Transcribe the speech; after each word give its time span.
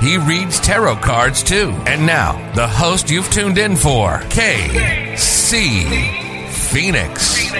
He 0.00 0.18
reads 0.18 0.60
tarot 0.60 0.96
cards 0.96 1.42
too. 1.42 1.70
And 1.86 2.04
now, 2.04 2.52
the 2.54 2.68
host 2.68 3.10
you've 3.10 3.30
tuned 3.30 3.56
in 3.56 3.76
for, 3.76 4.18
KC 4.28 5.88
Phoenix. 6.50 7.50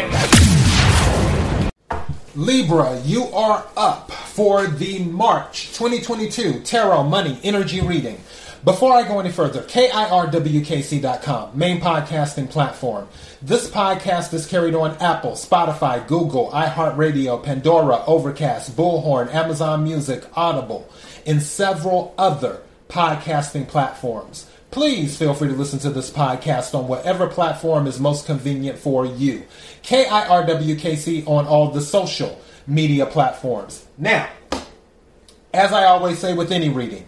Libra, 2.34 3.00
you 3.00 3.24
are 3.28 3.66
up 3.78 4.10
for 4.10 4.66
the 4.66 4.98
March 5.04 5.68
2022 5.68 6.60
Tarot 6.60 7.04
Money 7.04 7.40
Energy 7.42 7.80
Reading. 7.80 8.20
Before 8.62 8.92
I 8.92 9.06
go 9.06 9.20
any 9.20 9.30
further, 9.30 9.62
KIRWKC.com, 9.62 11.56
main 11.56 11.80
podcasting 11.80 12.50
platform. 12.50 13.08
This 13.40 13.70
podcast 13.70 14.34
is 14.34 14.44
carried 14.46 14.74
on 14.74 14.96
Apple, 14.98 15.32
Spotify, 15.32 16.06
Google, 16.06 16.50
iHeartRadio, 16.50 17.42
Pandora, 17.42 18.02
Overcast, 18.06 18.76
Bullhorn, 18.76 19.32
Amazon 19.32 19.84
Music, 19.84 20.24
Audible, 20.36 20.86
and 21.26 21.42
several 21.42 22.14
other 22.16 22.62
podcasting 22.88 23.68
platforms. 23.68 24.48
Please 24.70 25.16
feel 25.16 25.34
free 25.34 25.48
to 25.48 25.54
listen 25.54 25.78
to 25.80 25.90
this 25.90 26.10
podcast 26.10 26.74
on 26.74 26.88
whatever 26.88 27.26
platform 27.26 27.86
is 27.86 28.00
most 28.00 28.26
convenient 28.26 28.78
for 28.78 29.06
you. 29.06 29.44
KIRWKC 29.82 31.26
on 31.26 31.46
all 31.46 31.70
the 31.70 31.80
social 31.80 32.40
media 32.66 33.06
platforms. 33.06 33.86
Now, 33.96 34.28
as 35.54 35.72
I 35.72 35.84
always 35.84 36.18
say 36.18 36.34
with 36.34 36.52
any 36.52 36.68
reading, 36.68 37.06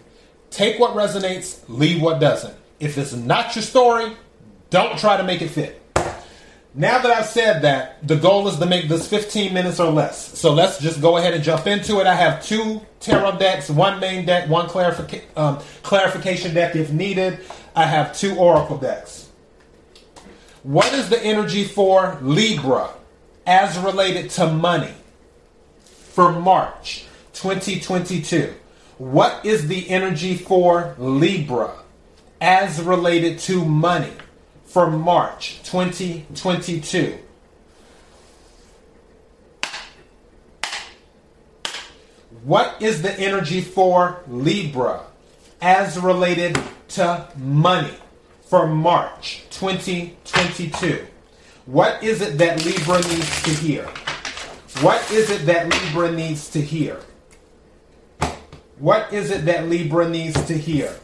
take 0.49 0.79
what 0.79 0.95
resonates, 0.95 1.59
leave 1.67 2.01
what 2.01 2.19
doesn't. 2.19 2.55
If 2.79 2.97
it's 2.97 3.13
not 3.13 3.55
your 3.55 3.63
story, 3.63 4.15
don't 4.69 4.97
try 4.97 5.17
to 5.17 5.23
make 5.23 5.41
it 5.41 5.49
fit. 5.49 5.78
Now 6.75 6.99
that 6.99 7.11
I've 7.11 7.25
said 7.25 7.63
that, 7.63 8.07
the 8.07 8.15
goal 8.15 8.47
is 8.47 8.57
to 8.59 8.65
make 8.65 8.87
this 8.87 9.07
15 9.07 9.53
minutes 9.53 9.79
or 9.79 9.91
less. 9.91 10.37
So 10.37 10.53
let's 10.53 10.79
just 10.79 11.01
go 11.01 11.17
ahead 11.17 11.33
and 11.33 11.43
jump 11.43 11.65
into 11.65 11.99
it. 11.99 12.05
I 12.05 12.13
have 12.13 12.45
two 12.45 12.81
tarot 12.99 13.37
decks, 13.37 13.69
one 13.69 13.99
main 13.99 14.25
deck, 14.25 14.47
one 14.47 14.69
um, 15.35 15.59
clarification 15.81 16.53
deck 16.53 16.75
if 16.75 16.91
needed. 16.91 17.39
I 17.75 17.85
have 17.85 18.15
two 18.15 18.35
oracle 18.35 18.77
decks. 18.77 19.29
What 20.61 20.93
is 20.93 21.09
the 21.09 21.19
energy 21.23 21.63
for 21.63 22.19
Libra 22.21 22.91
as 23.47 23.77
related 23.79 24.29
to 24.31 24.47
money 24.51 24.93
for 25.79 26.31
March 26.31 27.05
2022? 27.33 28.53
What 28.99 29.43
is 29.43 29.67
the 29.67 29.89
energy 29.89 30.35
for 30.35 30.93
Libra 30.99 31.71
as 32.41 32.79
related 32.81 33.39
to 33.39 33.65
money 33.65 34.13
for 34.69 34.89
March 34.89 35.59
2022? 35.63 37.17
What 42.43 42.79
is 42.79 43.01
the 43.01 43.11
energy 43.19 43.61
for 43.61 44.21
Libra 44.27 45.01
as 45.59 45.99
related 45.99 46.57
to 46.89 47.27
money 47.35 47.93
for 48.43 48.67
March 48.67 49.43
2022? 49.49 51.05
What 51.65 52.01
is 52.03 52.21
it 52.21 52.37
that 52.37 52.63
Libra 52.63 53.01
needs 53.01 53.43
to 53.43 53.49
hear? 53.49 53.85
What 54.81 55.11
is 55.11 55.31
it 55.31 55.47
that 55.47 55.67
Libra 55.67 56.11
needs 56.11 56.47
to 56.51 56.61
hear? 56.61 57.01
What 58.77 59.11
is 59.11 59.31
it 59.31 59.45
that 59.45 59.67
Libra 59.67 60.07
needs 60.07 60.45
to 60.45 60.57
hear? 60.57 60.95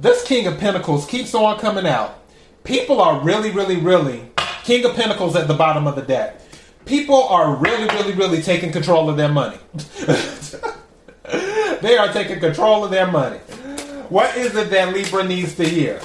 This 0.00 0.24
King 0.24 0.46
of 0.46 0.58
Pentacles 0.58 1.04
keeps 1.04 1.34
on 1.34 1.58
coming 1.58 1.86
out. 1.86 2.20
People 2.64 3.02
are 3.02 3.20
really, 3.20 3.50
really, 3.50 3.76
really, 3.76 4.30
King 4.64 4.86
of 4.86 4.96
Pentacles 4.96 5.36
at 5.36 5.46
the 5.46 5.52
bottom 5.52 5.86
of 5.86 5.94
the 5.94 6.00
deck. 6.00 6.40
People 6.86 7.24
are 7.24 7.54
really, 7.56 7.86
really, 7.94 8.14
really 8.14 8.40
taking 8.40 8.72
control 8.72 9.10
of 9.10 9.18
their 9.18 9.28
money. 9.28 9.58
they 11.82 11.98
are 11.98 12.10
taking 12.14 12.40
control 12.40 12.82
of 12.82 12.90
their 12.90 13.08
money. 13.08 13.36
What 14.08 14.34
is 14.38 14.56
it 14.56 14.70
that 14.70 14.94
Libra 14.94 15.22
needs 15.22 15.54
to 15.56 15.68
hear? 15.68 16.00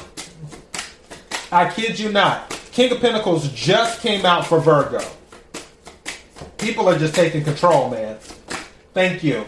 I 1.50 1.72
kid 1.72 1.98
you 1.98 2.12
not. 2.12 2.50
King 2.74 2.92
of 2.92 3.00
Pentacles 3.00 3.48
just 3.54 4.02
came 4.02 4.26
out 4.26 4.46
for 4.46 4.60
Virgo. 4.60 5.00
People 6.58 6.90
are 6.90 7.00
just 7.00 7.16
taking 7.16 7.46
control, 7.46 7.90
man. 7.90 8.18
Thank 8.94 9.24
you. 9.24 9.46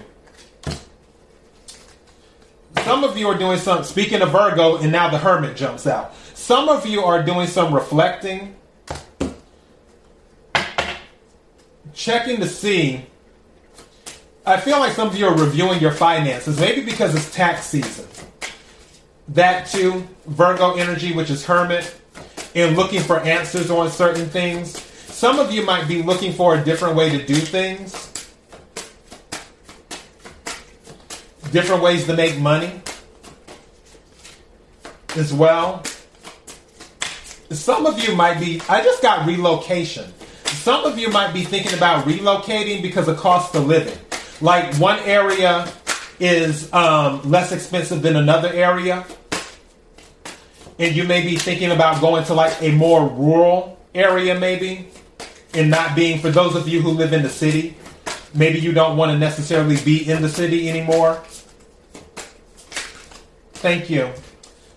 Some 2.88 3.04
of 3.04 3.18
you 3.18 3.28
are 3.28 3.38
doing 3.38 3.60
some, 3.60 3.84
speaking 3.84 4.22
of 4.22 4.32
Virgo, 4.32 4.78
and 4.78 4.94
now 4.94 5.10
the 5.10 5.18
Hermit 5.18 5.58
jumps 5.58 5.86
out. 5.86 6.16
Some 6.36 6.70
of 6.70 6.86
you 6.86 7.02
are 7.02 7.22
doing 7.22 7.46
some 7.46 7.74
reflecting, 7.74 8.56
checking 11.94 12.38
to 12.38 12.48
see. 12.48 13.06
I 14.46 14.56
feel 14.56 14.80
like 14.80 14.94
some 14.94 15.10
of 15.10 15.18
you 15.18 15.28
are 15.28 15.36
reviewing 15.36 15.82
your 15.82 15.92
finances, 15.92 16.62
maybe 16.62 16.82
because 16.82 17.14
it's 17.14 17.30
tax 17.30 17.66
season. 17.66 18.08
That 19.28 19.68
too, 19.68 20.08
Virgo 20.26 20.76
energy, 20.76 21.12
which 21.12 21.30
is 21.30 21.46
Hermit, 21.46 21.94
and 22.56 22.78
looking 22.78 23.02
for 23.02 23.20
answers 23.20 23.70
on 23.70 23.92
certain 23.92 24.30
things. 24.30 24.82
Some 25.14 25.40
of 25.40 25.52
you 25.52 25.66
might 25.66 25.90
be 25.90 26.04
looking 26.04 26.32
for 26.32 26.56
a 26.56 26.64
different 26.64 26.96
way 26.96 27.10
to 27.10 27.26
do 27.26 27.36
things, 27.36 28.07
different 31.52 31.82
ways 31.82 32.06
to 32.06 32.16
make 32.16 32.40
money 32.40 32.82
as 35.16 35.34
well. 35.34 35.84
Some 37.50 37.86
of 37.86 38.00
you 38.00 38.16
might 38.16 38.40
be, 38.40 38.62
I 38.68 38.84
just 38.84 39.02
got 39.02 39.26
relocation. 39.26 40.14
Some 40.46 40.86
of 40.86 41.00
you 41.00 41.10
might 41.10 41.34
be 41.34 41.44
thinking 41.44 41.74
about 41.74 42.06
relocating 42.06 42.82
because 42.82 43.08
of 43.08 43.18
cost 43.18 43.56
of 43.56 43.68
living. 43.68 43.98
Like 44.42 44.76
one 44.76 45.00
area 45.00 45.72
is 46.20 46.72
um, 46.74 47.22
less 47.30 47.52
expensive 47.52 48.02
than 48.02 48.16
another 48.16 48.50
area. 48.50 49.06
And 50.80 50.96
you 50.96 51.06
may 51.06 51.22
be 51.22 51.38
thinking 51.38 51.72
about 51.72 52.02
going 52.02 52.24
to 52.26 52.34
like 52.34 52.62
a 52.62 52.72
more 52.72 53.08
rural 53.08 53.80
area, 53.96 54.38
maybe, 54.38 54.90
and 55.54 55.70
not 55.70 55.96
being, 55.96 56.20
for 56.20 56.30
those 56.30 56.56
of 56.56 56.68
you 56.68 56.82
who 56.82 56.92
live 56.92 57.14
in 57.14 57.24
the 57.24 57.30
city, 57.30 57.76
maybe 58.34 58.60
you 58.60 58.74
don't 58.74 58.98
want 58.98 59.12
to 59.12 59.18
necessarily 59.18 59.78
be 59.84 60.10
in 60.10 60.22
the 60.22 60.30
city 60.30 60.70
anymore. 60.70 61.24
Thank 63.58 63.90
you. 63.90 64.12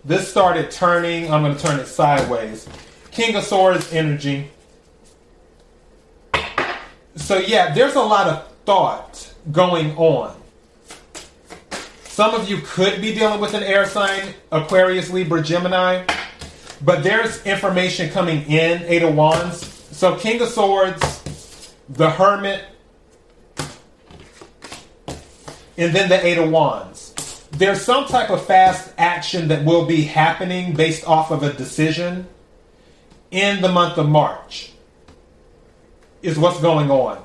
This 0.07 0.27
started 0.31 0.71
turning, 0.71 1.31
I'm 1.31 1.43
going 1.43 1.55
to 1.55 1.63
turn 1.63 1.79
it 1.79 1.87
sideways. 1.87 2.67
King 3.11 3.37
of 3.37 3.45
Swords 3.45 3.93
energy. 3.93 4.51
So, 7.15 7.37
yeah, 7.37 7.75
there's 7.75 7.95
a 7.97 8.01
lot 8.01 8.27
of 8.27 8.51
thought 8.65 9.35
going 9.53 9.95
on. 9.99 10.35
Some 12.05 12.35
of 12.35 12.49
you 12.49 12.63
could 12.65 13.03
be 13.03 13.15
dealing 13.15 13.39
with 13.39 13.53
an 13.53 13.63
air 13.63 13.85
sign, 13.85 14.33
Aquarius, 14.51 15.11
Libra, 15.11 15.43
Gemini, 15.43 16.07
but 16.83 17.03
there's 17.03 17.45
information 17.45 18.09
coming 18.09 18.51
in, 18.51 18.83
Eight 18.85 19.03
of 19.03 19.15
Wands. 19.15 19.67
So, 19.95 20.17
King 20.17 20.41
of 20.41 20.49
Swords, 20.49 21.75
the 21.91 22.09
Hermit, 22.09 22.65
and 25.77 25.95
then 25.95 26.09
the 26.09 26.27
Eight 26.27 26.39
of 26.39 26.51
Wands 26.51 27.00
there's 27.61 27.83
some 27.83 28.07
type 28.07 28.31
of 28.31 28.43
fast 28.47 28.91
action 28.97 29.49
that 29.49 29.67
will 29.67 29.85
be 29.85 30.01
happening 30.01 30.73
based 30.73 31.07
off 31.07 31.31
of 31.31 31.43
a 31.43 31.53
decision 31.53 32.27
in 33.31 33.61
the 33.61 33.69
month 33.69 33.99
of 33.99 34.09
March, 34.09 34.73
is 36.23 36.39
what's 36.39 36.59
going 36.63 36.91
on. 36.91 37.23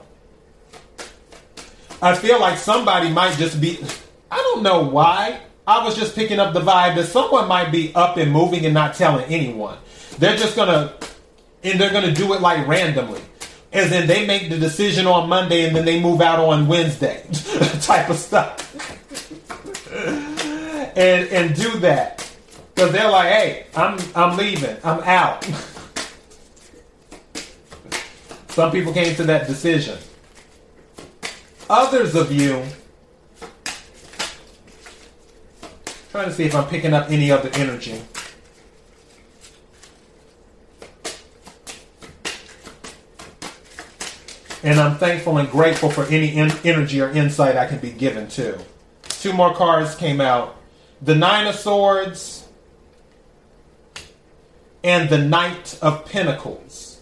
I 2.01 2.15
feel 2.15 2.37
like 2.41 2.57
somebody 2.57 3.09
might 3.09 3.37
just 3.37 3.61
be, 3.61 3.79
I 4.29 4.35
don't 4.35 4.61
know 4.61 4.81
why. 4.83 5.39
I 5.65 5.85
was 5.85 5.95
just 5.95 6.13
picking 6.15 6.37
up 6.37 6.53
the 6.53 6.59
vibe 6.59 6.95
that 6.95 7.05
someone 7.05 7.47
might 7.47 7.71
be 7.71 7.95
up 7.95 8.17
and 8.17 8.29
moving 8.29 8.65
and 8.65 8.73
not 8.73 8.95
telling 8.95 9.23
anyone. 9.33 9.77
They're 10.19 10.35
just 10.35 10.57
gonna, 10.57 10.95
and 11.63 11.79
they're 11.79 11.93
gonna 11.93 12.13
do 12.13 12.33
it 12.33 12.41
like 12.41 12.67
randomly. 12.67 13.21
And 13.71 13.89
then 13.89 14.05
they 14.05 14.27
make 14.27 14.49
the 14.49 14.57
decision 14.57 15.07
on 15.07 15.29
Monday 15.29 15.65
and 15.65 15.73
then 15.73 15.85
they 15.85 16.01
move 16.01 16.19
out 16.19 16.39
on 16.39 16.67
Wednesday 16.67 17.25
type 17.81 18.09
of 18.09 18.17
stuff 18.17 18.64
and 20.95 21.29
and 21.29 21.55
do 21.55 21.79
that 21.79 22.29
because 22.73 22.91
they're 22.91 23.09
like, 23.09 23.31
hey, 23.31 23.67
I'm 23.75 23.99
I'm 24.15 24.37
leaving, 24.37 24.77
I'm 24.83 25.01
out. 25.01 25.43
Some 28.49 28.71
people 28.71 28.93
came 28.93 29.15
to 29.15 29.23
that 29.23 29.47
decision. 29.47 29.97
Others 31.69 32.15
of 32.15 32.31
you 32.31 32.63
Trying 36.15 36.29
to 36.29 36.33
see 36.33 36.45
if 36.45 36.55
I'm 36.55 36.65
picking 36.69 36.93
up 36.93 37.11
any 37.11 37.29
other 37.29 37.49
energy. 37.55 38.01
And 44.63 44.79
I'm 44.79 44.95
thankful 44.95 45.39
and 45.39 45.49
grateful 45.49 45.89
for 45.89 46.05
any 46.05 46.31
energy 46.63 47.01
or 47.01 47.09
insight 47.09 47.57
I 47.57 47.67
can 47.67 47.79
be 47.79 47.91
given 47.91 48.29
too. 48.29 48.57
Two 49.09 49.33
more 49.33 49.53
cards 49.53 49.93
came 49.95 50.21
out 50.21 50.55
the 51.01 51.15
Nine 51.15 51.47
of 51.47 51.55
Swords 51.55 52.47
and 54.83 55.09
the 55.09 55.17
Knight 55.17 55.77
of 55.81 56.05
Pentacles. 56.05 57.01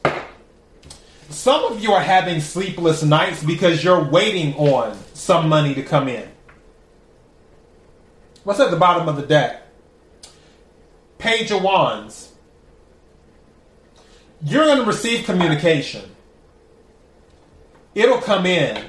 Some 1.30 1.64
of 1.66 1.82
you 1.82 1.92
are 1.94 2.02
having 2.02 2.40
sleepless 2.40 3.04
nights 3.04 3.44
because 3.44 3.84
you're 3.84 4.04
waiting 4.04 4.54
on 4.56 4.98
some 5.14 5.50
money 5.50 5.74
to 5.76 5.84
come 5.84 6.08
in. 6.08 6.30
What's 8.44 8.60
at 8.60 8.72
the 8.72 8.78
bottom 8.78 9.08
of 9.08 9.16
the 9.16 9.26
deck? 9.26 9.62
Page 11.18 11.52
of 11.52 11.64
Wands. 11.64 12.32
You're 14.44 14.66
going 14.66 14.80
to 14.80 14.86
receive 14.86 15.26
communication 15.26 16.14
it'll 17.96 18.22
come 18.22 18.46
in. 18.46 18.84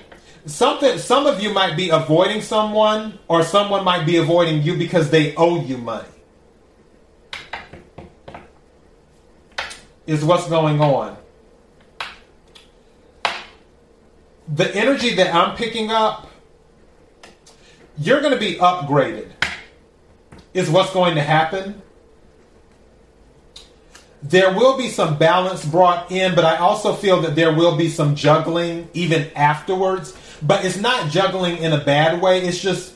Something 0.46 0.98
some 0.98 1.26
of 1.26 1.42
you 1.42 1.50
might 1.50 1.76
be 1.76 1.88
avoiding 1.88 2.42
someone 2.42 3.18
or 3.28 3.42
someone 3.42 3.82
might 3.82 4.04
be 4.04 4.18
avoiding 4.18 4.62
you 4.62 4.76
because 4.76 5.10
they 5.10 5.34
owe 5.36 5.60
you 5.62 5.78
money. 5.78 6.08
Is 10.06 10.22
what's 10.22 10.46
going 10.48 10.80
on. 10.80 11.16
The 14.54 14.74
energy 14.74 15.14
that 15.14 15.34
I'm 15.34 15.56
picking 15.56 15.90
up, 15.90 16.28
you're 17.96 18.20
going 18.20 18.34
to 18.34 18.38
be 18.38 18.56
upgraded. 18.56 19.30
Is 20.52 20.68
what's 20.68 20.92
going 20.92 21.14
to 21.14 21.22
happen 21.22 21.82
there 24.24 24.54
will 24.54 24.78
be 24.78 24.88
some 24.88 25.18
balance 25.18 25.64
brought 25.66 26.10
in, 26.10 26.34
but 26.34 26.46
I 26.46 26.56
also 26.56 26.94
feel 26.94 27.20
that 27.20 27.36
there 27.36 27.52
will 27.52 27.76
be 27.76 27.90
some 27.90 28.16
juggling 28.16 28.88
even 28.94 29.30
afterwards. 29.36 30.16
But 30.42 30.64
it's 30.64 30.76
not 30.76 31.10
juggling 31.10 31.58
in 31.58 31.72
a 31.72 31.82
bad 31.82 32.20
way. 32.20 32.42
It's 32.42 32.60
just 32.60 32.94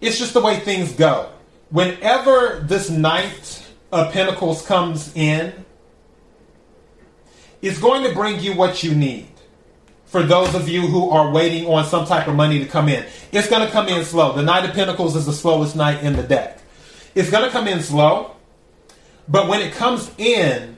it's 0.00 0.18
just 0.18 0.34
the 0.34 0.40
way 0.40 0.60
things 0.60 0.92
go. 0.92 1.30
Whenever 1.70 2.60
this 2.66 2.90
Knight 2.90 3.66
of 3.90 4.12
Pentacles 4.12 4.66
comes 4.66 5.14
in, 5.16 5.52
it's 7.62 7.78
going 7.78 8.04
to 8.04 8.14
bring 8.14 8.40
you 8.40 8.54
what 8.54 8.82
you 8.82 8.94
need. 8.94 9.28
For 10.04 10.22
those 10.22 10.54
of 10.54 10.68
you 10.68 10.82
who 10.82 11.10
are 11.10 11.32
waiting 11.32 11.66
on 11.66 11.84
some 11.84 12.06
type 12.06 12.28
of 12.28 12.36
money 12.36 12.60
to 12.60 12.66
come 12.66 12.88
in, 12.88 13.04
it's 13.32 13.48
going 13.48 13.66
to 13.66 13.72
come 13.72 13.88
in 13.88 14.04
slow. 14.04 14.32
The 14.32 14.42
Knight 14.42 14.68
of 14.68 14.74
Pentacles 14.74 15.16
is 15.16 15.26
the 15.26 15.32
slowest 15.32 15.74
knight 15.74 16.04
in 16.04 16.14
the 16.14 16.22
deck. 16.22 16.60
It's 17.14 17.30
going 17.30 17.44
to 17.44 17.50
come 17.50 17.66
in 17.66 17.80
slow 17.80 18.34
but 19.28 19.48
when 19.48 19.60
it 19.60 19.72
comes 19.72 20.10
in, 20.18 20.76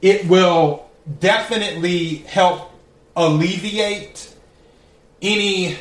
it 0.00 0.26
will 0.28 0.88
definitely 1.18 2.16
help 2.16 2.72
alleviate 3.16 4.34
any 5.22 5.78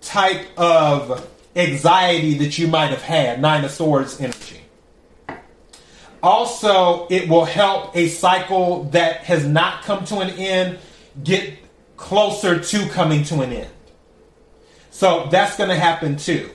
type 0.00 0.46
of 0.58 1.28
anxiety 1.56 2.38
that 2.38 2.58
you 2.58 2.68
might 2.68 2.88
have 2.88 3.02
had. 3.02 3.40
Nine 3.40 3.64
of 3.64 3.70
Swords 3.70 4.20
energy. 4.20 4.60
Also, 6.22 7.06
it 7.10 7.28
will 7.28 7.44
help 7.44 7.96
a 7.96 8.08
cycle 8.08 8.84
that 8.84 9.18
has 9.18 9.46
not 9.46 9.82
come 9.82 10.04
to 10.06 10.18
an 10.18 10.30
end 10.30 10.78
get 11.22 11.58
closer 11.96 12.58
to 12.58 12.88
coming 12.88 13.22
to 13.24 13.40
an 13.40 13.52
end. 13.52 13.70
So 14.90 15.28
that's 15.30 15.56
going 15.56 15.70
to 15.70 15.76
happen 15.76 16.16
too. 16.16 16.50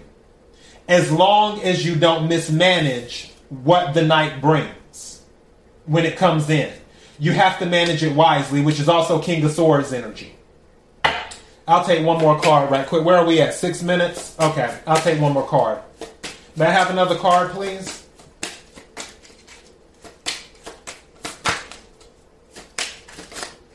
As 0.88 1.12
long 1.12 1.62
as 1.62 1.86
you 1.86 1.96
don't 1.96 2.28
mismanage 2.28 3.32
what 3.50 3.94
the 3.94 4.02
Knight 4.02 4.42
brings 4.42 5.22
when 5.86 6.06
it 6.06 6.18
comes 6.18 6.50
in. 6.50 6.72
You 7.20 7.32
have 7.34 7.60
to 7.60 7.66
manage 7.66 8.04
it 8.04 8.14
wisely, 8.14 8.62
which 8.62 8.80
is 8.80 8.90
also 8.90 9.22
King 9.22 9.44
of 9.44 9.52
Swords 9.52 9.94
energy. 9.94 10.36
I'll 11.68 11.86
take 11.86 12.06
one 12.06 12.20
more 12.20 12.40
card 12.42 12.70
right 12.70 12.86
quick. 12.86 13.06
Where 13.06 13.18
are 13.18 13.26
we 13.26 13.42
at? 13.42 13.54
Six 13.54 13.82
minutes? 13.82 14.36
Okay, 14.40 14.78
I'll 14.86 14.98
take 14.98 15.20
one 15.22 15.34
more 15.34 15.48
card. 15.48 15.80
May 16.56 16.66
I 16.66 16.72
have 16.72 16.90
another 16.90 17.16
card, 17.16 17.52
please? 17.52 18.06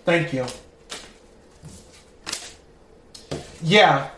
Thank 0.05 0.33
you. 0.33 0.47
Yeah, 3.63 4.11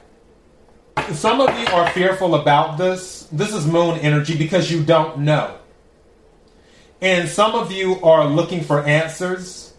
some 1.12 1.40
of 1.40 1.58
you 1.58 1.66
are 1.68 1.90
fearful 1.90 2.36
about 2.36 2.78
this. 2.78 3.26
This 3.32 3.52
is 3.52 3.66
moon 3.66 3.98
energy 3.98 4.36
because 4.36 4.70
you 4.70 4.82
don't 4.84 5.18
know. 5.18 5.56
And 7.00 7.28
some 7.28 7.54
of 7.54 7.72
you 7.72 8.00
are 8.02 8.26
looking 8.26 8.62
for 8.62 8.84
answers. 8.84 9.69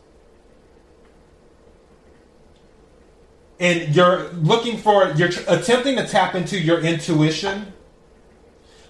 And 3.62 3.96
you're 3.96 4.30
looking 4.34 4.78
for, 4.78 5.12
you're 5.12 5.30
attempting 5.48 5.96
to 5.96 6.06
tap 6.06 6.36
into 6.36 6.60
your 6.60 6.82
intuition 6.82 7.72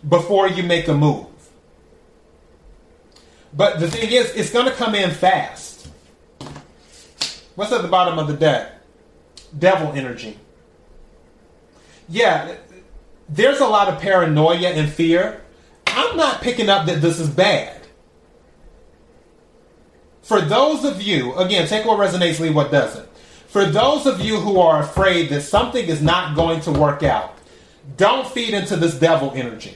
before 0.08 0.48
you 0.48 0.64
make 0.64 0.88
a 0.88 0.96
move. 0.96 1.28
But 3.54 3.80
the 3.80 3.92
thing 3.92 4.10
is, 4.12 4.34
it's 4.34 4.52
going 4.52 4.66
to 4.66 4.72
come 4.72 4.96
in 4.96 5.12
fast. 5.12 5.90
What's 7.54 7.72
at 7.72 7.84
the 7.84 7.88
bottom 7.88 8.18
of 8.18 8.28
the 8.28 8.34
deck? 8.34 8.72
Devil 9.60 9.92
energy 9.92 10.38
yeah, 12.12 12.58
there's 13.30 13.62
a 13.62 13.66
lot 13.66 13.88
of 13.88 14.02
paranoia 14.02 14.70
and 14.70 14.92
fear. 14.92 15.42
I'm 15.88 16.18
not 16.18 16.42
picking 16.42 16.70
up 16.70 16.86
that 16.88 17.02
this 17.02 17.20
is 17.20 17.30
bad. 17.30 17.82
For 20.22 20.42
those 20.42 20.84
of 20.84 21.02
you, 21.02 21.34
again, 21.36 21.68
take 21.68 21.86
what 21.86 21.98
resonates, 21.98 22.40
leave 22.40 22.56
what 22.56 22.72
doesn't. 22.72 23.08
For 23.52 23.66
those 23.66 24.06
of 24.06 24.22
you 24.22 24.40
who 24.40 24.60
are 24.60 24.82
afraid 24.82 25.30
that 25.30 25.42
something 25.42 25.86
is 25.86 26.02
not 26.02 26.36
going 26.36 26.62
to 26.62 26.72
work 26.72 27.04
out, 27.04 27.38
don't 27.98 28.28
feed 28.28 28.54
into 28.54 28.76
this 28.76 28.96
devil 28.96 29.32
energy 29.36 29.76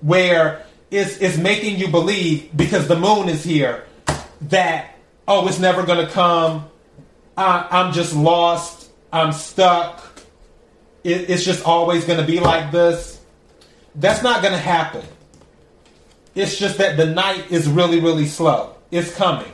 where 0.00 0.64
it's, 0.90 1.18
it's 1.18 1.36
making 1.36 1.78
you 1.78 1.88
believe 1.88 2.50
because 2.56 2.88
the 2.88 2.98
moon 2.98 3.28
is 3.28 3.44
here 3.44 3.84
that, 4.42 4.96
oh, 5.28 5.46
it's 5.46 5.58
never 5.58 5.84
going 5.84 6.04
to 6.04 6.10
come. 6.10 6.68
I, 7.36 7.66
I'm 7.70 7.92
just 7.92 8.14
lost. 8.14 8.90
I'm 9.12 9.32
stuck 9.32 10.12
it, 11.04 11.30
it's 11.30 11.44
just 11.44 11.64
always 11.64 12.04
going 12.04 12.20
to 12.20 12.26
be 12.26 12.40
like 12.40 12.70
this. 12.70 13.20
That's 13.94 14.22
not 14.22 14.42
going 14.42 14.54
to 14.54 14.60
happen. 14.60 15.04
It's 16.34 16.58
just 16.58 16.78
that 16.78 16.96
the 16.96 17.06
Knight 17.06 17.50
is 17.50 17.68
really, 17.68 18.00
really 18.00 18.26
slow. 18.26 18.74
It's 18.90 19.14
coming. 19.14 19.52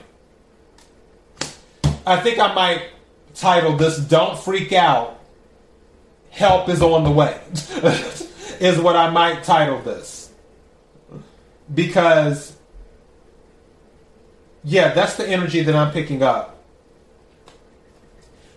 I 2.09 2.19
think 2.19 2.39
I 2.39 2.55
might 2.55 2.85
title 3.35 3.77
this 3.77 3.99
Don't 3.99 4.39
Freak 4.39 4.73
Out. 4.73 5.21
Help 6.31 6.71
is 6.71 6.81
on 6.81 7.05
the 7.05 7.11
way. 7.11 7.39
is 8.61 8.81
what 8.81 8.97
I 8.97 9.11
might 9.11 9.45
title 9.45 9.83
this. 9.83 10.33
Because, 11.75 12.57
yeah, 14.65 14.95
that's 14.95 15.19
the 15.19 15.29
energy 15.29 15.63
that 15.63 15.75
I'm 15.75 15.93
picking 15.93 16.23
up. 16.23 16.65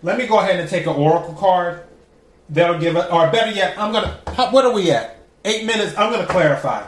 Let 0.02 0.16
me 0.16 0.26
go 0.26 0.40
ahead 0.40 0.58
and 0.58 0.66
take 0.66 0.86
an 0.86 0.96
oracle 0.96 1.34
card 1.34 1.82
that'll 2.48 2.80
give 2.80 2.96
it, 2.96 3.12
or 3.12 3.30
better 3.30 3.50
yet, 3.50 3.76
I'm 3.78 3.92
gonna. 3.92 4.18
What 4.50 4.64
are 4.64 4.72
we 4.72 4.90
at? 4.92 5.18
Eight 5.44 5.66
minutes. 5.66 5.96
I'm 5.98 6.10
gonna 6.10 6.26
clarify. 6.26 6.86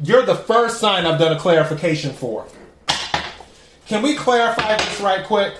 You're 0.00 0.24
the 0.24 0.36
first 0.36 0.78
sign 0.78 1.06
I've 1.06 1.18
done 1.18 1.36
a 1.36 1.40
clarification 1.40 2.12
for. 2.12 2.46
Can 3.86 4.00
we 4.00 4.14
clarify 4.14 4.76
this 4.76 5.00
right 5.00 5.26
quick? 5.26 5.54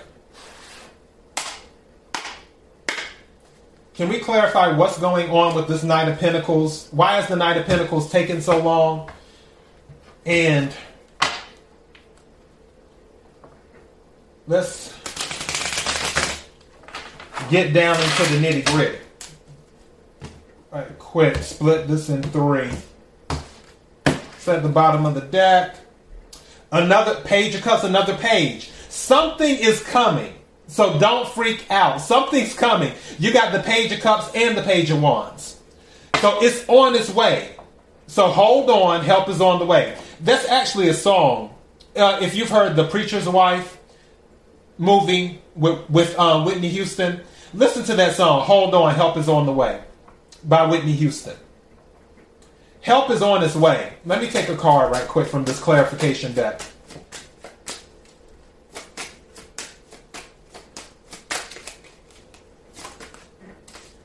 Can 3.95 4.09
we 4.09 4.21
clarify 4.21 4.75
what's 4.75 4.99
going 4.99 5.29
on 5.29 5.55
with 5.55 5.69
this 5.69 5.83
Knight 5.85 6.09
of 6.09 6.19
Pentacles? 6.19 6.89
Why 6.93 7.19
is 7.19 7.27
the 7.27 7.37
Knight 7.37 7.59
of 7.59 7.67
Pentacles 7.67 8.11
taking 8.11 8.41
so 8.41 8.59
long? 8.59 9.11
And 10.25 10.75
let's 14.47 14.95
get 17.51 17.75
down 17.75 17.97
into 17.97 18.23
the 18.33 18.39
nitty 18.41 18.65
gritty. 18.67 18.99
Right, 20.71 20.99
quick, 20.99 21.37
split 21.39 21.87
this 21.87 22.09
in 22.09 22.23
three. 22.23 22.71
Set 24.39 24.63
the 24.63 24.71
bottom 24.71 25.05
of 25.05 25.15
the 25.15 25.21
deck. 25.21 25.77
Another 26.71 27.21
page 27.21 27.55
of 27.55 27.61
cups, 27.61 27.85
another 27.85 28.17
page. 28.17 28.71
Something 28.89 29.55
is 29.55 29.83
coming. 29.83 30.33
So 30.73 30.99
don't 30.99 31.29
freak 31.29 31.71
out. 31.71 32.01
Something's 32.01 32.55
coming. 32.55 32.95
You 33.19 33.31
got 33.31 33.53
the 33.53 33.61
page 33.61 33.93
of 33.93 34.01
cups 34.01 34.35
and 34.35 34.57
the 34.57 34.63
page 34.63 34.91
of 34.91 35.03
wands. 35.03 35.61
So 36.23 36.43
it's 36.43 36.67
on 36.67 36.95
its 36.95 37.11
way. 37.11 37.57
So 38.07 38.29
hold 38.29 38.71
on, 38.71 39.05
help 39.05 39.29
is 39.29 39.43
on 39.43 39.59
the 39.59 39.67
way. 39.67 39.99
That's 40.21 40.49
actually 40.49 40.89
a 40.89 40.95
song. 40.95 41.55
Uh, 41.95 42.21
if 42.23 42.35
you've 42.35 42.49
heard 42.49 42.75
The 42.75 42.89
Preacher's 42.89 43.29
Wife 43.29 43.79
movie 44.79 45.43
with, 45.55 45.91
with 45.91 46.19
uh, 46.19 46.43
Whitney 46.43 46.69
Houston, 46.69 47.21
listen 47.53 47.85
to 47.85 47.95
that 47.97 48.17
song, 48.17 48.47
Hold 48.47 48.75
On, 48.75 48.95
Help 48.95 49.19
is 49.19 49.29
on 49.29 49.45
the 49.45 49.53
Way 49.53 49.83
by 50.43 50.65
Whitney 50.67 50.93
Houston. 50.93 51.37
Help 52.81 53.11
is 53.11 53.21
on 53.21 53.45
its 53.45 53.55
way. 53.55 53.93
Let 54.07 54.23
me 54.23 54.31
take 54.31 54.49
a 54.49 54.57
card 54.57 54.91
right 54.91 55.07
quick 55.07 55.29
from 55.29 55.45
this 55.45 55.61
clarification 55.61 56.33
deck. 56.33 56.63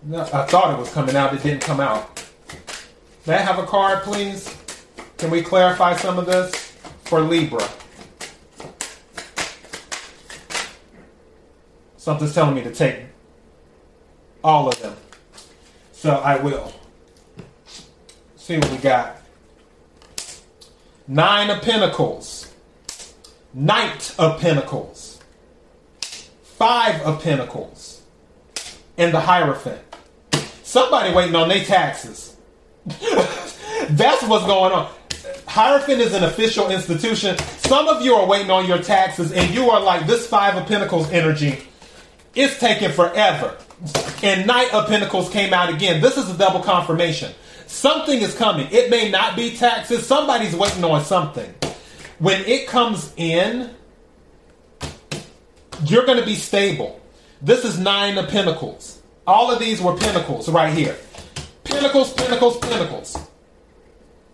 No, 0.07 0.21
I 0.21 0.45
thought 0.45 0.73
it 0.73 0.79
was 0.79 0.89
coming 0.93 1.17
out. 1.17 1.33
It 1.33 1.43
didn't 1.43 1.63
come 1.63 1.81
out. 1.81 2.23
May 3.25 3.33
I 3.33 3.41
have 3.41 3.59
a 3.59 3.65
card, 3.65 4.03
please? 4.03 4.55
Can 5.17 5.29
we 5.29 5.41
clarify 5.41 5.97
some 5.97 6.17
of 6.17 6.25
this 6.25 6.55
for 7.03 7.19
Libra? 7.19 7.67
Something's 11.97 12.33
telling 12.33 12.55
me 12.55 12.63
to 12.63 12.73
take 12.73 13.01
all 14.45 14.69
of 14.69 14.81
them. 14.81 14.95
So 15.91 16.11
I 16.11 16.37
will. 16.37 16.71
See 18.37 18.57
what 18.57 18.71
we 18.71 18.77
got. 18.77 19.21
Nine 21.05 21.49
of 21.49 21.61
Pentacles. 21.61 22.53
Knight 23.53 24.15
of 24.17 24.39
Pentacles. 24.39 25.19
Five 26.43 27.01
of 27.01 27.21
Pentacles. 27.21 28.03
And 28.97 29.13
the 29.13 29.19
Hierophant. 29.19 29.86
Somebody 30.67 31.13
waiting 31.13 31.33
on 31.33 31.47
their 31.47 31.63
taxes. 31.63 32.35
That's 32.85 34.21
what's 34.23 34.45
going 34.45 34.73
on. 34.73 34.91
Hierophant 35.45 36.01
is 36.01 36.13
an 36.13 36.25
official 36.25 36.69
institution. 36.69 37.37
Some 37.59 37.87
of 37.87 38.01
you 38.01 38.15
are 38.15 38.27
waiting 38.27 38.51
on 38.51 38.67
your 38.67 38.79
taxes, 38.79 39.31
and 39.31 39.55
you 39.55 39.69
are 39.69 39.79
like 39.79 40.05
this 40.07 40.27
Five 40.27 40.57
of 40.57 40.67
Pentacles 40.67 41.09
energy. 41.09 41.59
It's 42.35 42.59
taking 42.59 42.91
forever. 42.91 43.55
And 44.21 44.45
Knight 44.45 44.73
of 44.73 44.87
Pentacles 44.87 45.29
came 45.29 45.53
out 45.53 45.73
again. 45.73 46.01
This 46.01 46.17
is 46.17 46.29
a 46.29 46.37
double 46.37 46.59
confirmation. 46.59 47.31
Something 47.67 48.21
is 48.21 48.35
coming. 48.35 48.67
It 48.69 48.89
may 48.89 49.09
not 49.09 49.37
be 49.37 49.55
taxes. 49.55 50.05
Somebody's 50.05 50.53
waiting 50.53 50.83
on 50.83 51.01
something. 51.05 51.49
When 52.19 52.41
it 52.41 52.67
comes 52.67 53.13
in, 53.15 53.73
you're 55.85 56.05
going 56.05 56.19
to 56.19 56.25
be 56.25 56.35
stable. 56.35 56.99
This 57.41 57.63
is 57.63 57.79
Nine 57.79 58.17
of 58.17 58.27
Pentacles. 58.27 58.96
All 59.27 59.51
of 59.51 59.59
these 59.59 59.81
were 59.81 59.95
Pentacles 59.95 60.47
right 60.47 60.73
here. 60.73 60.95
Pentacles, 61.65 62.13
Pentacles, 62.13 62.57
Pentacles. 62.59 63.17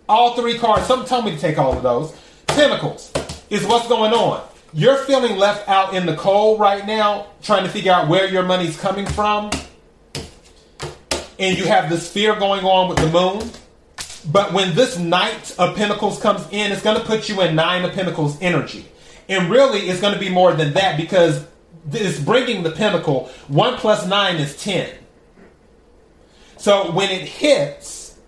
All 0.08 0.36
three 0.36 0.56
cards. 0.56 0.86
Something 0.86 1.08
told 1.08 1.24
me 1.24 1.32
to 1.32 1.38
take 1.38 1.58
all 1.58 1.76
of 1.76 1.82
those. 1.82 2.16
Pentacles 2.46 3.12
is 3.50 3.66
what's 3.66 3.88
going 3.88 4.12
on. 4.12 4.46
You're 4.72 4.98
feeling 4.98 5.36
left 5.36 5.68
out 5.68 5.94
in 5.94 6.06
the 6.06 6.16
cold 6.16 6.60
right 6.60 6.86
now, 6.86 7.26
trying 7.42 7.64
to 7.64 7.70
figure 7.70 7.92
out 7.92 8.08
where 8.08 8.28
your 8.28 8.44
money's 8.44 8.78
coming 8.78 9.06
from. 9.06 9.50
And 11.40 11.58
you 11.58 11.64
have 11.64 11.90
this 11.90 12.10
fear 12.10 12.36
going 12.36 12.64
on 12.64 12.88
with 12.88 12.98
the 12.98 13.10
moon. 13.10 13.50
But 14.30 14.52
when 14.52 14.76
this 14.76 14.96
Knight 14.96 15.56
of 15.58 15.74
Pentacles 15.76 16.20
comes 16.20 16.46
in, 16.52 16.70
it's 16.70 16.82
going 16.82 16.98
to 16.98 17.04
put 17.04 17.28
you 17.28 17.40
in 17.42 17.56
Nine 17.56 17.84
of 17.84 17.92
Pentacles 17.92 18.40
energy. 18.40 18.86
And 19.28 19.50
really, 19.50 19.80
it's 19.88 20.00
going 20.00 20.14
to 20.14 20.20
be 20.20 20.28
more 20.28 20.52
than 20.52 20.74
that 20.74 20.96
because 20.96 21.44
it's 21.92 22.18
bringing 22.20 22.62
the 22.62 22.70
pinnacle. 22.70 23.30
One 23.48 23.76
plus 23.76 24.06
nine 24.06 24.36
is 24.36 24.60
ten. 24.62 24.90
So 26.56 26.92
when 26.92 27.10
it 27.10 27.28
hits, 27.28 28.18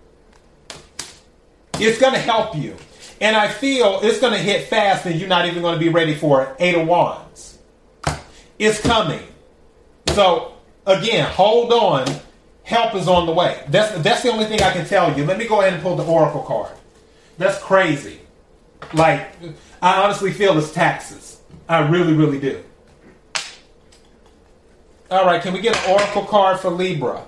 it's 1.79 1.99
going 1.99 2.13
to 2.13 2.19
help 2.19 2.55
you. 2.55 2.75
And 3.19 3.35
I 3.35 3.47
feel 3.47 3.99
it's 4.03 4.19
going 4.19 4.33
to 4.33 4.39
hit 4.39 4.67
fast 4.67 5.05
and 5.05 5.19
you're 5.19 5.29
not 5.29 5.47
even 5.47 5.61
going 5.61 5.73
to 5.73 5.79
be 5.79 5.89
ready 5.89 6.13
for 6.13 6.43
it. 6.43 6.55
Eight 6.59 6.75
of 6.75 6.87
Wands. 6.87 7.57
It's 8.59 8.79
coming. 8.81 9.21
So 10.09 10.53
again, 10.85 11.29
hold 11.31 11.71
on. 11.73 12.07
Help 12.63 12.95
is 12.95 13.07
on 13.07 13.25
the 13.25 13.31
way. 13.31 13.63
That's 13.69 13.97
that's 14.03 14.23
the 14.23 14.29
only 14.29 14.45
thing 14.45 14.61
I 14.61 14.73
can 14.73 14.85
tell 14.85 15.17
you. 15.17 15.25
Let 15.25 15.37
me 15.37 15.47
go 15.47 15.61
ahead 15.61 15.73
and 15.73 15.81
pull 15.81 15.95
the 15.95 16.03
Oracle 16.03 16.41
card. 16.41 16.71
That's 17.37 17.57
crazy. 17.59 18.19
Like 18.93 19.31
I 19.81 20.03
honestly 20.03 20.33
feel 20.33 20.57
it's 20.57 20.73
taxes. 20.73 21.39
I 21.69 21.87
really, 21.87 22.13
really 22.13 22.39
do. 22.39 22.61
All 25.09 25.25
right, 25.25 25.41
can 25.41 25.53
we 25.53 25.61
get 25.61 25.77
an 25.77 25.91
Oracle 25.91 26.23
card 26.23 26.59
for 26.59 26.69
Libra? 26.69 27.23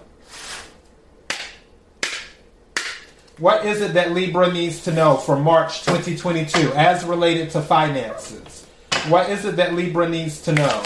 What 3.37 3.65
is 3.65 3.79
it 3.79 3.93
that 3.93 4.11
Libra 4.11 4.51
needs 4.51 4.83
to 4.83 4.91
know 4.91 5.15
for 5.15 5.39
March 5.39 5.85
2022 5.85 6.73
as 6.73 7.05
related 7.05 7.51
to 7.51 7.61
finances? 7.61 8.65
What 9.07 9.29
is 9.29 9.45
it 9.45 9.55
that 9.55 9.75
Libra 9.75 10.09
needs 10.09 10.41
to 10.41 10.51
know? 10.51 10.83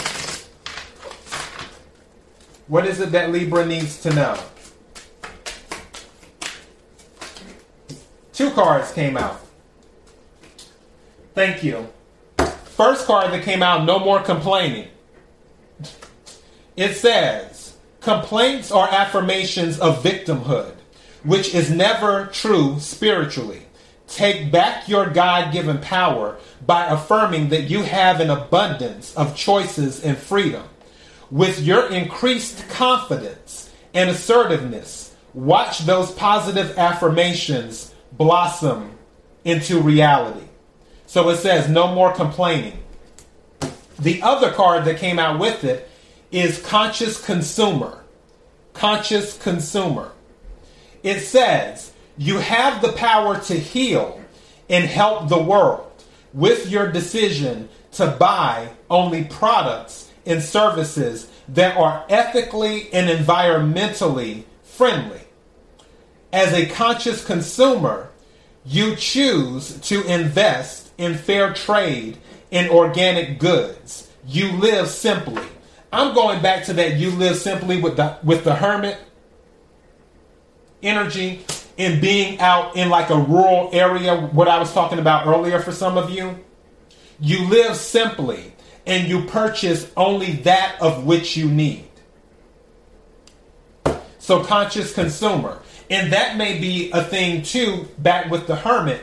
What 2.68 2.86
is 2.86 3.00
it 3.00 3.10
that 3.10 3.32
Libra 3.32 3.66
needs 3.66 4.00
to 4.02 4.14
know? 4.14 4.38
Two 8.32 8.52
cards 8.52 8.92
came 8.92 9.16
out. 9.16 9.40
Thank 11.34 11.64
you. 11.64 11.88
First 12.36 13.06
card 13.06 13.32
that 13.32 13.42
came 13.42 13.64
out, 13.64 13.84
no 13.84 13.98
more 13.98 14.22
complaining. 14.22 14.88
It 16.76 16.94
says, 16.94 17.76
complaints 18.00 18.70
are 18.70 18.88
affirmations 18.88 19.78
of 19.78 20.02
victimhood 20.02 20.74
which 21.24 21.54
is 21.54 21.70
never 21.70 22.26
true 22.26 22.78
spiritually. 22.78 23.62
Take 24.06 24.52
back 24.52 24.88
your 24.88 25.08
God 25.08 25.52
given 25.52 25.78
power 25.78 26.36
by 26.64 26.86
affirming 26.86 27.48
that 27.48 27.62
you 27.62 27.82
have 27.82 28.20
an 28.20 28.30
abundance 28.30 29.14
of 29.16 29.34
choices 29.34 30.04
and 30.04 30.16
freedom. 30.16 30.62
With 31.30 31.60
your 31.60 31.88
increased 31.88 32.68
confidence 32.68 33.70
and 33.94 34.10
assertiveness, 34.10 35.16
watch 35.32 35.80
those 35.80 36.12
positive 36.12 36.78
affirmations 36.78 37.94
blossom 38.12 38.92
into 39.44 39.80
reality. 39.80 40.46
So 41.06 41.30
it 41.30 41.38
says, 41.38 41.68
no 41.68 41.94
more 41.94 42.12
complaining. 42.12 42.78
The 43.98 44.22
other 44.22 44.52
card 44.52 44.84
that 44.84 44.98
came 44.98 45.18
out 45.18 45.40
with 45.40 45.64
it 45.64 45.88
is 46.34 46.60
conscious 46.62 47.24
consumer. 47.24 48.02
Conscious 48.72 49.38
consumer 49.38 50.10
it 51.04 51.20
says, 51.20 51.92
You 52.16 52.38
have 52.38 52.82
the 52.82 52.92
power 52.92 53.38
to 53.42 53.54
heal 53.54 54.20
and 54.68 54.84
help 54.86 55.28
the 55.28 55.40
world 55.40 55.92
with 56.32 56.68
your 56.68 56.90
decision 56.90 57.68
to 57.92 58.08
buy 58.18 58.70
only 58.90 59.24
products 59.24 60.10
and 60.26 60.42
services 60.42 61.30
that 61.48 61.76
are 61.76 62.04
ethically 62.08 62.92
and 62.92 63.08
environmentally 63.08 64.44
friendly. 64.64 65.20
As 66.32 66.52
a 66.52 66.66
conscious 66.66 67.22
consumer, 67.24 68.08
you 68.64 68.96
choose 68.96 69.78
to 69.82 70.02
invest 70.04 70.90
in 70.96 71.14
fair 71.14 71.52
trade 71.52 72.16
and 72.50 72.70
organic 72.70 73.38
goods. 73.38 74.10
You 74.26 74.52
live 74.52 74.88
simply. 74.88 75.42
I'm 75.94 76.14
going 76.14 76.42
back 76.42 76.64
to 76.64 76.72
that 76.74 76.96
you 76.96 77.10
live 77.10 77.36
simply 77.36 77.80
with 77.80 77.96
the 77.96 78.18
with 78.22 78.44
the 78.44 78.54
hermit 78.54 78.98
energy 80.82 81.44
and 81.78 82.00
being 82.00 82.38
out 82.40 82.76
in 82.76 82.88
like 82.88 83.10
a 83.10 83.18
rural 83.18 83.70
area, 83.72 84.16
what 84.28 84.48
I 84.48 84.58
was 84.58 84.72
talking 84.72 84.98
about 84.98 85.26
earlier 85.26 85.60
for 85.60 85.72
some 85.72 85.96
of 85.96 86.10
you. 86.10 86.38
You 87.20 87.48
live 87.48 87.76
simply 87.76 88.52
and 88.86 89.08
you 89.08 89.24
purchase 89.24 89.90
only 89.96 90.32
that 90.32 90.76
of 90.80 91.04
which 91.04 91.36
you 91.36 91.48
need. 91.48 91.88
So, 94.18 94.42
conscious 94.44 94.94
consumer. 94.94 95.60
And 95.90 96.12
that 96.12 96.36
may 96.36 96.58
be 96.58 96.90
a 96.92 97.02
thing 97.02 97.42
too, 97.42 97.88
back 97.98 98.30
with 98.30 98.46
the 98.46 98.56
hermit, 98.56 99.02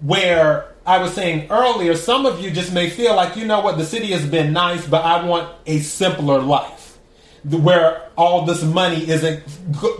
where 0.00 0.71
I 0.84 0.98
was 0.98 1.12
saying 1.12 1.48
earlier, 1.50 1.94
some 1.94 2.26
of 2.26 2.40
you 2.40 2.50
just 2.50 2.72
may 2.72 2.90
feel 2.90 3.14
like, 3.14 3.36
you 3.36 3.46
know 3.46 3.60
what, 3.60 3.78
the 3.78 3.84
city 3.84 4.08
has 4.08 4.26
been 4.26 4.52
nice, 4.52 4.86
but 4.86 5.04
I 5.04 5.24
want 5.24 5.54
a 5.66 5.78
simpler 5.78 6.40
life 6.40 6.98
where 7.44 8.08
all 8.16 8.44
this 8.44 8.62
money 8.62 9.08
isn't 9.08 9.42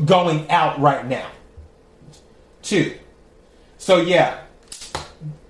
going 0.05 0.51
out 0.51 0.81
right 0.81 1.07
now. 1.07 1.29
Two. 2.63 2.97
So, 3.79 4.01
yeah, 4.01 4.43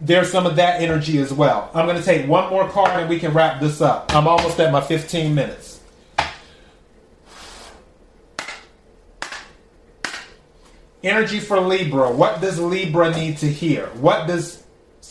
there's 0.01 0.31
some 0.31 0.47
of 0.47 0.57
that 0.57 0.81
energy 0.81 1.19
as 1.19 1.33
well. 1.33 1.71
I'm 1.75 1.87
going 1.87 1.99
to 1.99 2.05
take 2.05 2.29
one 2.29 2.51
more 2.51 2.69
card 2.69 3.01
and 3.01 3.09
we 3.09 3.19
can 3.19 3.33
wrap 3.33 3.61
this 3.61 3.81
up. 3.81 4.15
I'm 4.15 4.27
almost 4.27 4.59
at 4.61 4.73
my 4.73 4.81
15 4.81 5.35
minutes. 5.35 5.81
Energy 11.03 11.41
for 11.41 11.59
Libra. 11.61 12.11
What 12.13 12.41
does 12.41 12.61
Libra 12.61 13.11
need 13.11 13.39
to 13.39 13.51
hear? 13.51 13.87
What 13.95 14.29
does 14.29 14.62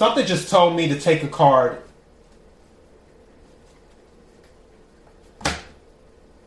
something 0.02 0.26
just 0.26 0.50
told 0.50 0.76
me 0.76 0.88
to 0.88 1.00
take 1.00 1.22
a 1.22 1.28
card 1.28 1.78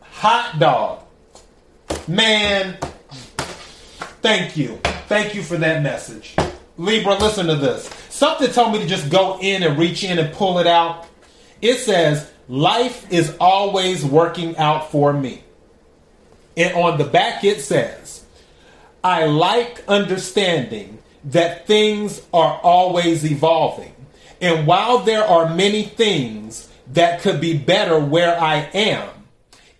hot 0.01 0.59
dog. 0.59 0.99
Man, 2.05 2.77
thank 4.21 4.57
you. 4.57 4.75
Thank 5.07 5.35
you 5.35 5.41
for 5.41 5.55
that 5.55 5.83
message. 5.83 6.35
Libra, 6.77 7.15
listen 7.15 7.47
to 7.47 7.55
this. 7.55 7.85
Something 8.09 8.51
told 8.51 8.73
me 8.73 8.79
to 8.79 8.87
just 8.87 9.09
go 9.09 9.39
in 9.39 9.63
and 9.63 9.79
reach 9.79 10.03
in 10.03 10.19
and 10.19 10.33
pull 10.33 10.59
it 10.59 10.67
out. 10.67 11.07
It 11.61 11.77
says, 11.77 12.29
Life 12.49 13.09
is 13.09 13.37
always 13.39 14.03
working 14.03 14.57
out 14.57 14.91
for 14.91 15.13
me. 15.13 15.45
And 16.57 16.73
on 16.75 16.97
the 16.97 17.05
back, 17.05 17.45
it 17.45 17.61
says, 17.61 18.25
I 19.01 19.27
like 19.27 19.81
understanding 19.87 20.99
that 21.25 21.67
things 21.67 22.21
are 22.33 22.59
always 22.61 23.29
evolving. 23.29 23.93
And 24.41 24.67
while 24.67 24.99
there 24.99 25.23
are 25.23 25.53
many 25.53 25.83
things 25.83 26.69
that 26.93 27.21
could 27.21 27.41
be 27.41 27.57
better 27.57 27.99
where 27.99 28.39
I 28.39 28.69
am, 28.73 29.09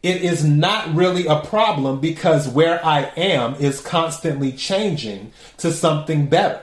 it 0.01 0.21
is 0.21 0.43
not 0.45 0.93
really 0.93 1.25
a 1.27 1.41
problem 1.41 1.99
because 1.99 2.47
where 2.47 2.83
I 2.85 3.11
am 3.17 3.55
is 3.55 3.81
constantly 3.81 4.51
changing 4.51 5.33
to 5.57 5.71
something 5.71 6.27
better. 6.27 6.61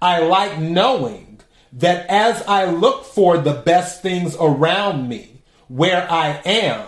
I 0.00 0.20
like 0.20 0.58
knowing 0.58 1.40
that 1.72 2.06
as 2.08 2.42
I 2.42 2.66
look 2.66 3.04
for 3.04 3.38
the 3.38 3.54
best 3.54 4.02
things 4.02 4.36
around 4.40 5.08
me 5.08 5.42
where 5.68 6.10
I 6.10 6.40
am, 6.44 6.86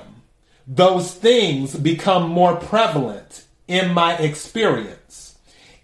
those 0.67 1.13
things 1.13 1.75
become 1.75 2.29
more 2.29 2.57
prevalent 2.57 3.45
in 3.69 3.93
my 3.93 4.17
experience. 4.17 5.32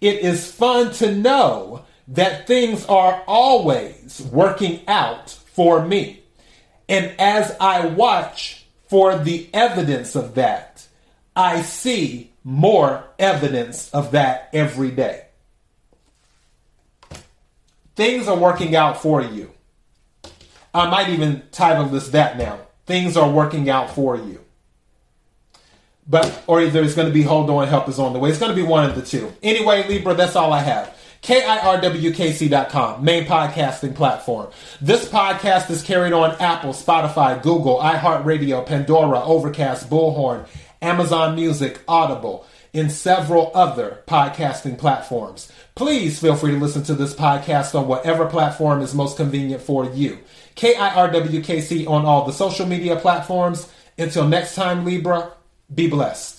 It 0.00 0.20
is 0.20 0.50
fun 0.50 0.92
to 0.94 1.14
know 1.14 1.84
that 2.08 2.46
things 2.46 2.86
are 2.86 3.22
always 3.26 4.26
working 4.32 4.82
out 4.88 5.30
for 5.30 5.84
me. 5.84 6.22
And 6.88 7.14
as 7.18 7.54
I 7.60 7.86
watch 7.86 8.64
for 8.88 9.18
the 9.18 9.48
evidence 9.52 10.16
of 10.16 10.34
that, 10.36 10.86
I 11.36 11.62
see 11.62 12.32
more 12.44 13.04
evidence 13.18 13.90
of 13.90 14.12
that 14.12 14.48
every 14.52 14.90
day. 14.90 15.26
Things 17.94 18.28
are 18.28 18.38
working 18.38 18.74
out 18.74 19.02
for 19.02 19.20
you. 19.20 19.52
I 20.72 20.88
might 20.88 21.08
even 21.10 21.42
title 21.50 21.86
this 21.86 22.08
that 22.10 22.38
now. 22.38 22.60
Things 22.86 23.16
are 23.16 23.28
working 23.28 23.68
out 23.68 23.90
for 23.90 24.16
you. 24.16 24.40
But, 26.08 26.42
or 26.46 26.62
either 26.62 26.82
it's 26.82 26.94
going 26.94 27.08
to 27.08 27.12
be 27.12 27.22
hold 27.22 27.50
on, 27.50 27.68
help 27.68 27.88
is 27.88 27.98
on 27.98 28.14
the 28.14 28.18
way. 28.18 28.30
It's 28.30 28.38
going 28.38 28.54
to 28.54 28.56
be 28.56 28.66
one 28.66 28.88
of 28.88 28.96
the 28.96 29.02
two. 29.02 29.32
Anyway, 29.42 29.86
Libra, 29.86 30.14
that's 30.14 30.36
all 30.36 30.52
I 30.52 30.60
have. 30.60 30.96
KIRWKC.com, 31.22 33.04
main 33.04 33.26
podcasting 33.26 33.94
platform. 33.94 34.48
This 34.80 35.06
podcast 35.08 35.68
is 35.68 35.82
carried 35.82 36.12
on 36.12 36.36
Apple, 36.40 36.72
Spotify, 36.72 37.42
Google, 37.42 37.78
iHeartRadio, 37.78 38.64
Pandora, 38.64 39.20
Overcast, 39.22 39.90
Bullhorn, 39.90 40.46
Amazon 40.80 41.34
Music, 41.34 41.80
Audible, 41.88 42.46
and 42.72 42.90
several 42.92 43.50
other 43.54 44.02
podcasting 44.06 44.78
platforms. 44.78 45.50
Please 45.74 46.18
feel 46.20 46.36
free 46.36 46.52
to 46.52 46.58
listen 46.58 46.84
to 46.84 46.94
this 46.94 47.14
podcast 47.14 47.74
on 47.78 47.88
whatever 47.88 48.26
platform 48.26 48.80
is 48.80 48.94
most 48.94 49.16
convenient 49.16 49.62
for 49.62 49.84
you. 49.86 50.18
KIRWKC 50.56 51.88
on 51.88 52.04
all 52.04 52.24
the 52.24 52.32
social 52.32 52.66
media 52.66 52.96
platforms. 52.96 53.68
Until 53.96 54.28
next 54.28 54.54
time, 54.54 54.84
Libra, 54.84 55.32
be 55.74 55.88
blessed. 55.88 56.37